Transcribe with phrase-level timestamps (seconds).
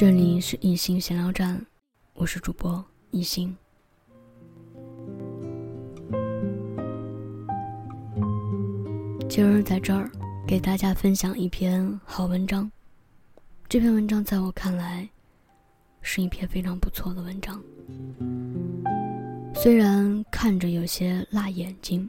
[0.00, 1.60] 这里是一心闲聊站，
[2.14, 3.52] 我是主播一心。
[9.28, 10.08] 今儿在这儿
[10.46, 12.70] 给大家分享一篇好文章。
[13.68, 15.10] 这篇文章在我看来，
[16.00, 17.60] 是一篇非常不错的文章。
[19.52, 22.08] 虽然看着有些辣眼睛，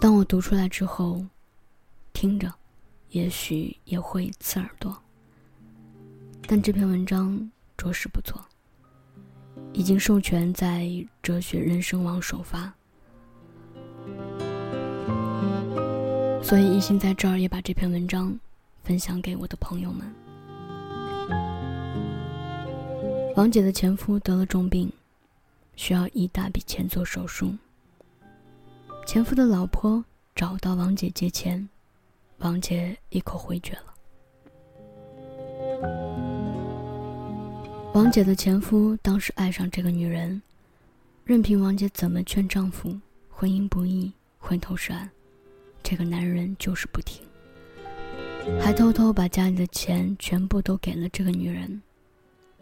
[0.00, 1.24] 当我读出来之后，
[2.12, 2.52] 听着，
[3.10, 5.00] 也许也会刺耳朵。
[6.54, 8.38] 但这篇文章着实不错，
[9.72, 10.86] 已经授权在
[11.22, 12.70] 哲学人生网首发，
[16.42, 18.38] 所以一心在这儿也把这篇文章
[18.84, 20.14] 分享给我的朋友们。
[23.34, 24.92] 王姐的前夫得了重病。
[25.74, 27.54] 需要一大笔钱做手术。
[29.06, 31.66] 前夫的老婆找到王姐借钱，
[32.40, 33.91] 王姐一口回绝了。
[37.94, 40.40] 王姐的前夫当时爱上这个女人，
[41.26, 42.98] 任凭王姐怎么劝丈夫，
[43.28, 45.06] 婚姻不易，回头是岸，
[45.82, 47.22] 这个男人就是不听，
[48.58, 51.82] 还偷偷把家里的钱全部都给了这个女人。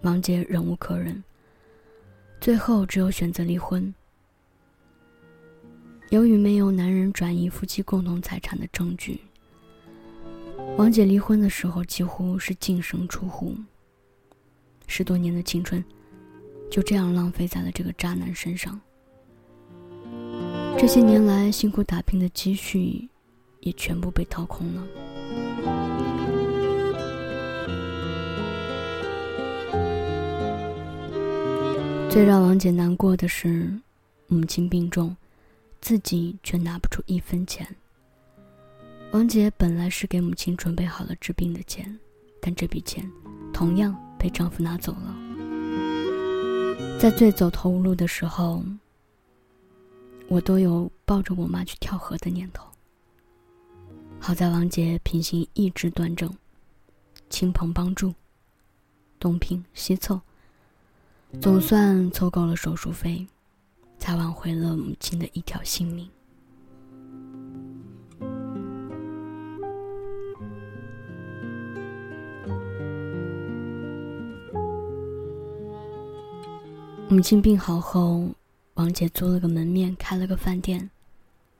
[0.00, 1.22] 王姐忍无可忍。
[2.40, 3.94] 最后只有选择离婚。
[6.08, 9.20] 由于没有男人转移夫妻共同财产的证据，
[10.76, 13.54] 王姐离婚的时候几乎是净身出户。
[14.90, 15.82] 十多年的青春，
[16.68, 18.78] 就这样浪费在了这个渣男身上。
[20.76, 23.08] 这些年来辛苦打拼的积蓄，
[23.60, 24.84] 也全部被掏空了。
[32.10, 33.72] 最让王姐难过的是，
[34.26, 35.16] 母亲病重，
[35.80, 37.64] 自己却拿不出一分钱。
[39.12, 41.96] 王姐本来是给母亲准备好了治病的钱，
[42.40, 43.08] 但这笔钱
[43.52, 45.16] 同样被丈夫拿走了。
[47.00, 48.62] 在最走投无路的时候，
[50.28, 52.68] 我都有抱着我妈去跳河的念头。
[54.20, 56.30] 好在王姐品行一直端正，
[57.30, 58.12] 亲朋帮助，
[59.18, 60.20] 东拼西凑。
[61.40, 63.26] 总算凑够了手术费，
[63.98, 66.06] 才挽回了母亲的一条性命。
[77.12, 78.30] 母亲病好后，
[78.74, 80.88] 王姐租了个门面，开了个饭店，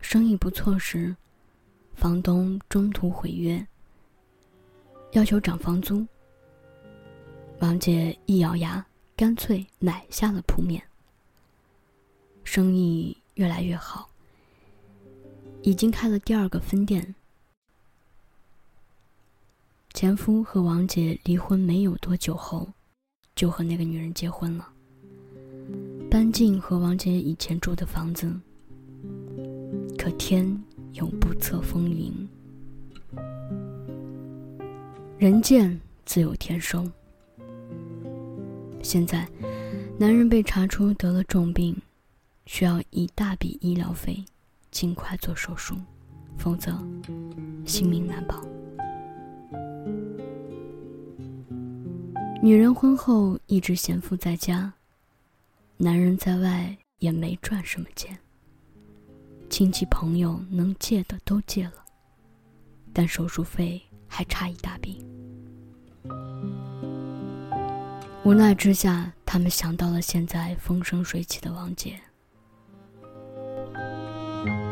[0.00, 1.16] 生意不错时，
[1.94, 3.66] 房东中途毁约，
[5.14, 6.06] 要求涨房租。
[7.58, 8.86] 王姐一咬牙。
[9.14, 10.82] 干脆买下了铺面，
[12.42, 14.08] 生意越来越好，
[15.62, 17.14] 已经开了第二个分店。
[19.92, 22.68] 前夫和王姐离婚没有多久后，
[23.36, 24.71] 就和那个女人结婚了，
[26.10, 28.32] 搬进和王姐以前住的房子。
[29.98, 30.62] 可天
[30.92, 32.12] 有不测风云，
[35.18, 36.88] 人贱自有天收。
[38.82, 39.28] 现在，
[39.96, 41.76] 男人被查出得了重病，
[42.46, 44.24] 需要一大笔医疗费，
[44.72, 45.76] 尽快做手术，
[46.36, 46.72] 否则
[47.64, 48.42] 性命难保。
[52.42, 54.72] 女人婚后一直闲赋在家，
[55.84, 58.16] 男人在外也没赚什么钱。
[59.50, 61.84] 亲戚朋友能借的都借了，
[62.92, 65.04] 但手术费还差一大笔。
[68.24, 72.00] 无奈之下，他们想到了现在风生水起的王姐。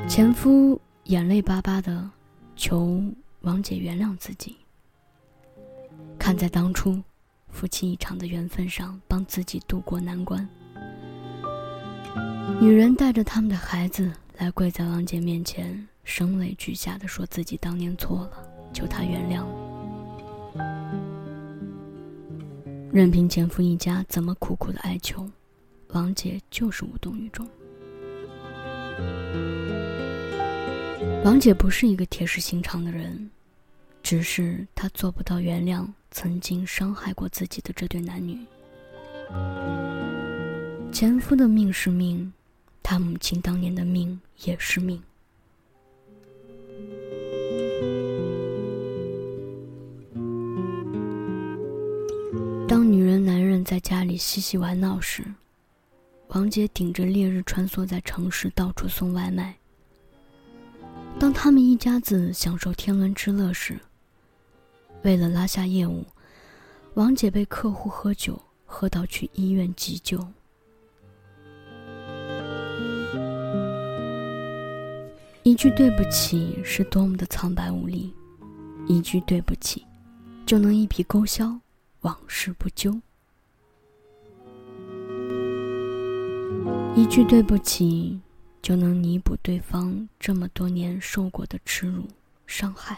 [0.08, 2.08] 前夫眼泪巴巴的
[2.54, 3.02] 求
[3.40, 4.56] 王姐原谅自己，
[6.16, 7.02] 看在当初
[7.48, 10.48] 夫妻一场的缘分上，帮自己渡过难关。
[12.60, 18.32] 女人带着他们的孩子来跪在王姐面前，声泪俱下的说自己当年错了，
[18.72, 19.44] 求她原谅。
[22.92, 25.26] 任凭前夫一家怎么苦苦的哀求，
[25.88, 27.48] 王姐就是无动于衷。
[31.24, 33.30] 王姐不是一个铁石心肠的人，
[34.02, 38.38] 只是她做不到原谅曾经伤害过自己的这对男女。
[40.92, 42.32] 前夫的命是命，
[42.82, 45.00] 他母亲当年的命也是命。
[52.68, 55.24] 当女人、男人在家里嬉戏玩闹时，
[56.28, 59.56] 王姐顶着烈日穿梭在城市到处送外卖。
[61.18, 63.78] 当他们一家子享受天伦之乐时，
[65.02, 66.04] 为了拉下业务，
[66.94, 70.26] 王姐被客户喝酒喝到去医院急救。
[75.50, 78.14] 一句对不起是多么的苍白无力，
[78.86, 79.84] 一句对不起，
[80.46, 81.58] 就能一笔勾销
[82.02, 82.96] 往事不究。
[86.94, 88.20] 一句对不起，
[88.62, 92.04] 就能弥补对方这么多年受过的耻辱、
[92.46, 92.96] 伤害。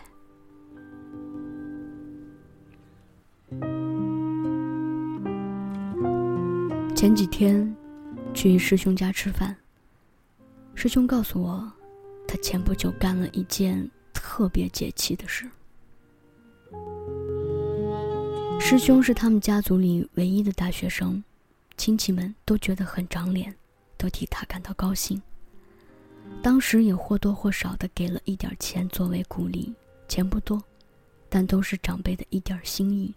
[6.94, 7.74] 前几天
[8.34, 9.56] 去师兄家吃饭，
[10.74, 11.72] 师兄告诉我。
[12.32, 15.46] 他前不久干了一件特别解气的事。
[18.58, 21.22] 师兄是他们家族里唯一的大学生，
[21.76, 23.54] 亲戚们都觉得很长脸，
[23.98, 25.20] 都替他感到高兴。
[26.42, 29.70] 当时也或多或少的给了一点钱作为鼓励，
[30.08, 30.58] 钱不多，
[31.28, 33.14] 但都是长辈的一点心意。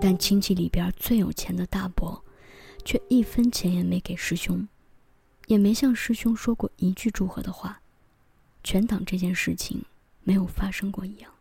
[0.00, 2.24] 但亲戚里边最有钱的大伯，
[2.82, 4.66] 却一分钱也没给师兄。
[5.46, 7.80] 也没向师兄说过一句祝贺的话，
[8.62, 9.82] 全当这件事情
[10.22, 11.32] 没有发生过一样。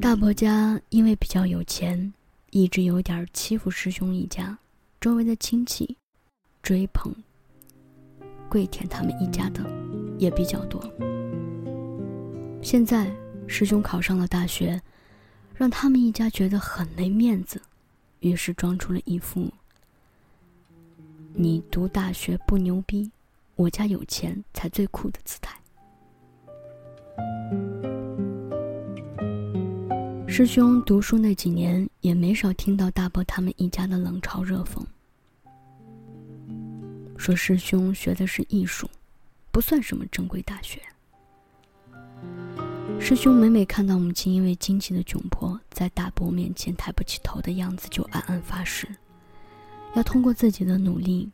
[0.00, 2.12] 大伯家因为比较有钱，
[2.50, 4.58] 一直有点欺负师兄一家，
[5.00, 5.96] 周围的亲戚
[6.62, 7.14] 追捧
[8.48, 9.64] 跪舔他们一家的
[10.18, 10.82] 也比较多。
[12.62, 13.10] 现在
[13.46, 14.80] 师兄考上了大学，
[15.54, 17.62] 让他们一家觉得很没面子，
[18.20, 19.50] 于是装出了一副。
[21.34, 23.10] 你读大学不牛逼，
[23.54, 25.56] 我家有钱才最酷的姿态。
[30.26, 34.82] 师兄读书那几年也没少听到大伯他们一家的冷嘲热讽，
[37.16, 38.88] 说师兄学的是艺术，
[39.50, 40.80] 不算什么正规大学。
[43.00, 48.88] 师兄每每看到母亲因为经济的窘迫，在大伯面前抬不起头的样子，就暗暗发誓。
[49.98, 51.28] 要通过自己的努力，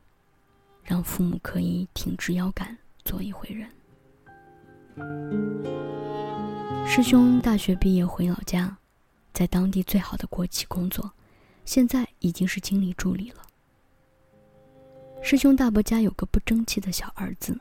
[0.83, 2.75] 让父母可以挺直腰杆
[3.05, 3.69] 做一回人。
[6.87, 8.75] 师兄大学毕业回老家，
[9.35, 11.13] 在当地最好的国企工作，
[11.67, 13.43] 现在已经是经理助理了。
[15.23, 17.61] 师兄大伯家有个不争气的小儿子，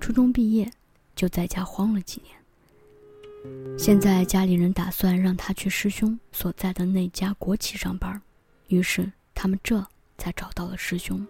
[0.00, 0.70] 初中毕业
[1.16, 3.78] 就在家荒了几年。
[3.78, 8.20] 现在家里人打算让他去师兄所在的那家国企上班，
[8.68, 9.82] 于是他们这。
[10.20, 11.26] 才找到了师兄。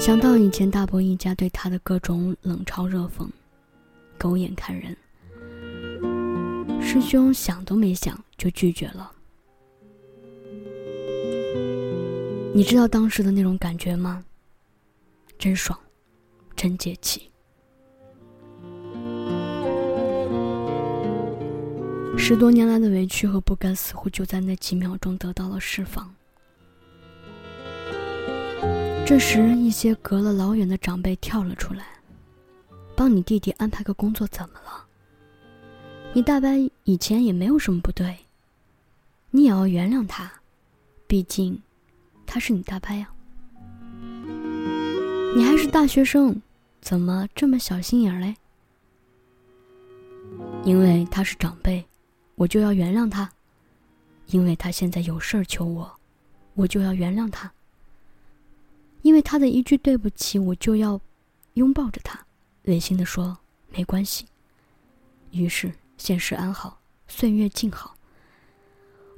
[0.00, 3.28] 想到以前大伯一家对他的各种冷嘲热讽，
[4.18, 4.96] 狗眼看人，
[6.82, 9.12] 师兄想都没想就拒绝了。
[12.54, 14.24] 你知道当时的那种感觉吗？
[15.38, 15.78] 真爽，
[16.56, 17.27] 真解气。
[22.28, 26.14] 十多年来的委屈和不甘，似乎就在那几秒钟得到了释放。
[29.06, 31.86] 这时，一些隔了老远的长辈跳了出来
[32.94, 34.84] ：“帮你弟弟安排个工作，怎么了？
[36.12, 36.50] 你大伯
[36.84, 38.14] 以前也没有什么不对，
[39.30, 40.30] 你也要原谅他，
[41.06, 41.62] 毕竟
[42.26, 43.10] 他是你大伯呀。
[45.34, 46.42] 你还是大学生，
[46.82, 48.34] 怎么这么小心眼嘞？
[50.62, 51.82] 因为他是长辈。”
[52.38, 53.28] 我就要原谅他，
[54.26, 55.92] 因为他现在有事儿求我，
[56.54, 57.52] 我就要原谅他。
[59.02, 61.00] 因为他的一句对不起，我就要
[61.54, 62.24] 拥抱着他，
[62.62, 63.36] 违心的说
[63.70, 64.24] 没关系。
[65.32, 67.96] 于是现实安好，岁月静好。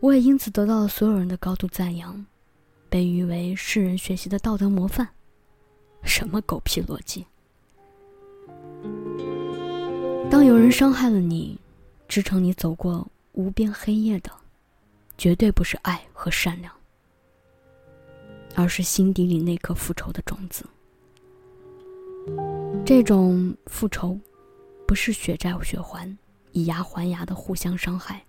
[0.00, 2.24] 我也因此得到了所有人的高度赞扬，
[2.88, 5.06] 被誉为世人学习的道德模范。
[6.04, 7.26] 什么狗屁逻辑！
[10.30, 11.58] 当有人伤害了你。
[12.10, 14.32] 支撑你走过无边黑夜的，
[15.16, 16.74] 绝对不是爱和善良，
[18.56, 20.66] 而是心底里那颗复仇的种子。
[22.84, 24.18] 这种复仇，
[24.88, 26.18] 不是血债血还、
[26.50, 28.24] 以牙还牙的互相伤害，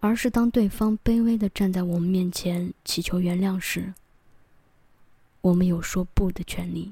[0.00, 3.92] 而是当对方卑微的站在我们面前祈求原谅时，
[5.42, 6.90] 我们有说不的权利。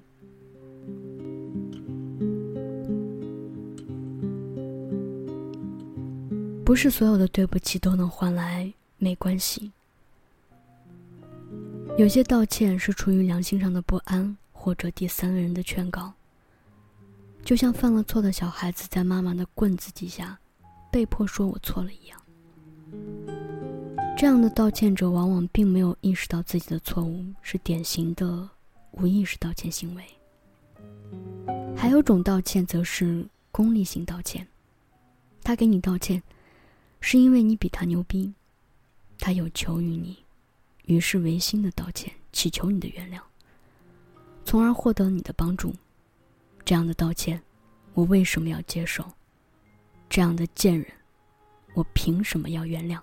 [6.66, 9.70] 不是所有的对不起都能换来没关系。
[11.96, 16.12] 有些道歉是出于良心上的不安，或者第三个人的劝告。
[17.44, 20.37] 就像犯了错的小孩子在妈妈的棍子底下，
[20.90, 22.20] 被迫说我错了一样。
[24.18, 28.49] 这样的道歉者往往并没有意识到自己的错误，是典型的
[28.90, 30.04] 无意识道歉行为。
[31.76, 34.44] 还有种道歉，则是功利性道歉。
[35.44, 36.20] 他给你道歉，
[37.00, 38.32] 是因为你比他牛逼，
[39.18, 40.16] 他有求于你，
[40.86, 43.20] 于是违心的道歉，祈求你的原谅，
[44.44, 45.74] 从而获得你的帮助。
[46.64, 47.40] 这样的道歉，
[47.94, 49.04] 我为什么要接受？
[50.08, 50.86] 这样的贱人，
[51.74, 52.98] 我凭什么要原谅？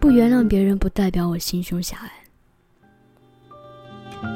[0.00, 2.10] 不原谅别人，不代表我心胸狭隘。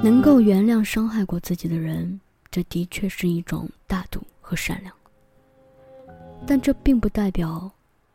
[0.02, 4.94] 能够原谅伤害过自己的人，这的确是一种大度和善良。
[6.46, 7.68] 但这并不代表，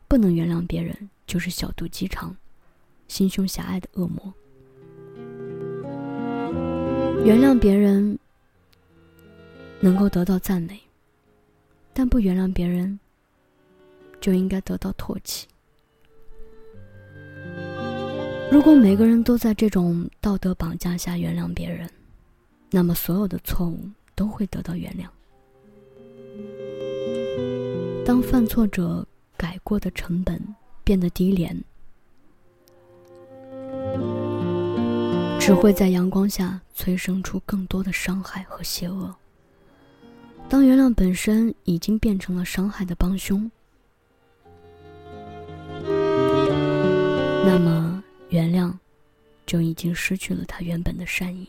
[0.07, 0.95] 不能原谅别人
[1.27, 2.33] 就是小肚鸡肠、
[3.09, 4.33] 心胸狭隘的恶魔。
[7.25, 8.17] 原谅别人
[9.81, 10.79] 能够得到赞美，
[11.93, 12.97] 但不原谅别人，
[14.21, 15.47] 就应该得到唾弃。
[18.49, 21.89] 如果每个人都在这种道德绑架下原谅别人，
[22.69, 25.05] 那么所有的错误都会得到原谅。
[28.05, 29.05] 当犯错者
[29.37, 30.41] 改过的成本
[30.83, 31.63] 变得低廉，
[35.39, 39.13] 只会在阳光下催生出更多的伤害和邪恶。
[40.49, 43.49] 当原谅本身已经变成了伤害的帮凶，
[47.45, 48.03] 那么。
[48.31, 48.71] 原谅，
[49.45, 51.45] 就已经失去了他原本的善意。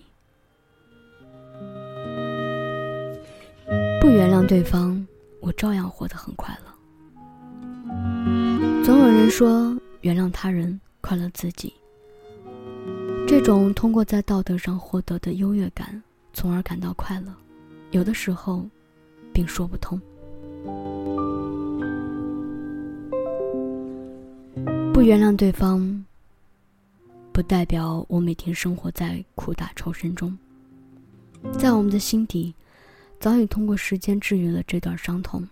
[4.01, 5.07] 不原谅对方，
[5.43, 6.73] 我照样活得很快乐。
[8.85, 11.75] 总有人说，原谅他人，快乐自己。
[13.27, 16.01] 这种通过在道德上获得的优越感，
[16.33, 17.35] 从而感到快乐，
[17.91, 18.65] 有的时候，
[19.33, 20.01] 并说不通。
[24.95, 26.05] 不原谅对方。
[27.33, 30.39] 不代表我每天生活在苦大仇深中，
[31.59, 32.55] 在我们的心底，
[33.23, 35.49] 早已通过时间治愈了这段伤痛。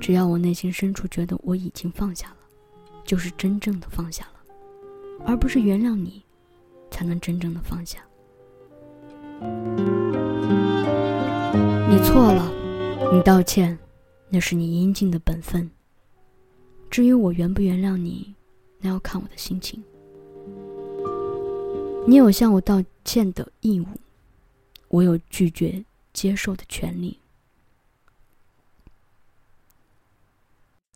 [0.00, 2.36] 只要我内心深处觉得我已经放下了，
[3.04, 4.54] 就是真正的放下了，
[5.24, 6.20] 而不是原谅你，
[6.90, 8.00] 才能真正的放下。
[11.88, 12.50] 你错了，
[13.12, 13.78] 你道歉，
[14.28, 15.70] 那是你应尽的本分。
[16.90, 18.34] 至于我原不原谅你，
[18.80, 19.80] 那要看我的心情。
[22.04, 23.86] 你有向我道歉的义务，
[24.88, 27.18] 我有拒绝接受的权利。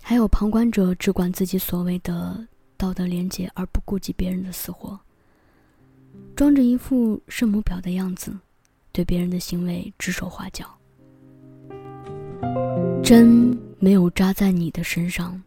[0.01, 2.47] 还有旁观者只管自己所谓的
[2.77, 4.99] 道德廉洁，而不顾及别人的死活，
[6.37, 8.33] 装着一副圣母婊的样子，
[8.93, 10.73] 对别人的行为指手画脚。
[13.03, 15.43] 针没有扎在你的身上，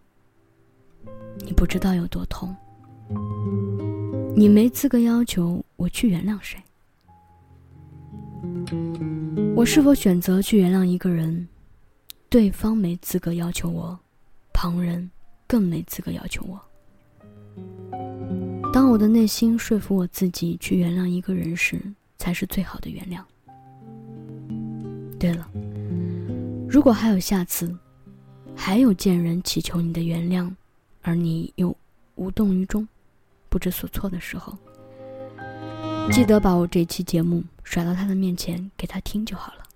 [1.38, 2.54] 你不知道有多痛。
[4.36, 6.62] 你没资格要求我去原谅谁。
[9.60, 11.46] 我是否选择去原谅一个人，
[12.30, 14.00] 对方没资格要求我，
[14.54, 15.12] 旁人
[15.46, 16.58] 更没资格要求我。
[18.72, 21.82] 当我的内心说服我自己去原谅一个人时，
[22.18, 23.22] 才是最好的原谅。
[25.20, 25.46] 对了，
[26.70, 27.78] 如果还有下次，
[28.56, 30.50] 还有贱人祈求你的原谅，
[31.02, 31.76] 而你又
[32.16, 32.88] 无动于衷。
[33.50, 34.58] 不知所措的时候，
[36.14, 39.69] 记得把我这期节目甩到他的面前，给他听就好了。